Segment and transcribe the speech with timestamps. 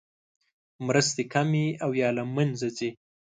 [0.85, 2.89] مرستې کمې او یا له مینځه ځي.